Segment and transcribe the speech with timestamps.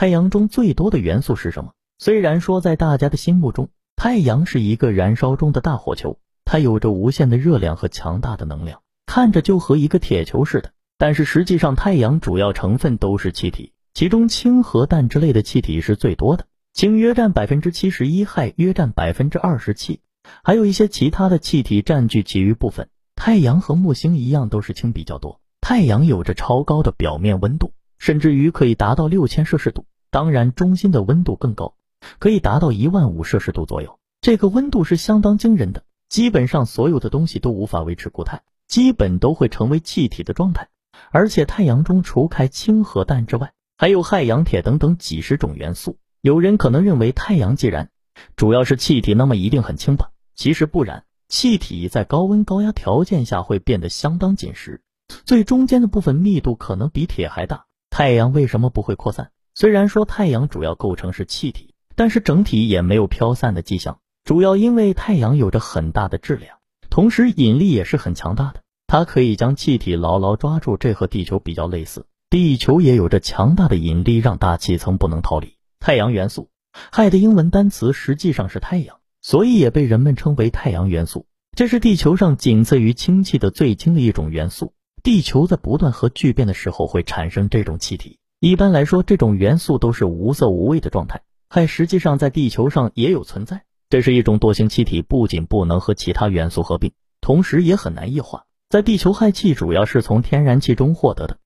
[0.00, 1.72] 太阳中最多的元素是什么？
[1.98, 10.72] 虽然说在大家的心目中，太阳是一个燃烧中的大火球，它有着无限的热量和强大的能量，看着就和一个铁球似的。
[10.96, 20.00] 但是实际上，太阳主要成分都是气体，其中氢和氮之类的气体是最多的，氢约占百分之七十一，氦约占百分之二十七，
[20.42, 22.88] 还有一些其他的气体占据其余部分。
[23.16, 25.42] 太阳和木星一样，都是氢比较多。
[25.60, 29.84] 太阳有着超高的表面温度，甚至于可以达到六千摄氏度。
[30.10, 31.74] 当然，中心的温度更高，
[32.18, 33.98] 可以达到一万五摄氏度左右。
[34.20, 40.68] 这个温度是相当惊人的，基本上所有的东西都无法维持固态，基本都会成为气体的状态。
[41.10, 45.96] 而且，太阳中除开氢和氮之外，还有氦、氧、铁等等几十种元素。
[46.20, 47.90] 有人可能认为，太阳既然
[48.36, 50.10] 主要是气体，那么一定很轻吧？
[50.34, 51.04] 其实不然。
[51.28, 54.82] 气体在高温高压条件下会变得相当紧实，
[55.24, 57.66] 最中间的部分密度可能比铁还大。
[57.88, 59.30] 太阳为什么不会扩散？
[59.60, 63.98] 虽然说太阳主要构成是气体，但是整体也没有飘散的迹象。
[64.24, 66.56] 主要因为太阳有着很大的质量，
[66.88, 70.78] 同时引力也是很强大的，它可以将气体牢牢抓住。
[70.78, 75.58] 这和地球比较类似，地球也有着强大的引力，让大气层不能逃离。
[75.78, 76.48] 太阳元素，
[76.90, 78.96] 氦的英文单词实际上是太阳。
[79.20, 81.26] 所以也被人们称为太阳元素。
[81.54, 84.72] 这是地球上仅次于氢气的最轻的一种元素。
[85.02, 88.19] 地球在不断核聚变的时候会产生这种气体。
[88.40, 91.20] 一般来说，这种元素都是无色无味的状态。
[91.50, 98.46] 氦实际上在地球上也有存在，这是一种惰性气体，不仅不能和其他元素合并，同时也很难液化。
[98.70, 101.36] 在地球，氦气主要是从天然气中获得的，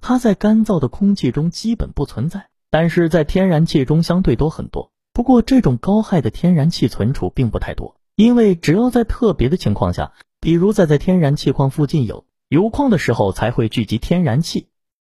[0.00, 4.92] 它在干燥的空气中基本不存在，但是在天然气中相对多很多。
[5.12, 14.68] 不过，这种高氦的天然气存储并不太多，因为只要在特别的情况下，比如在在天然气矿附近有油矿的时候，才会聚集天然气。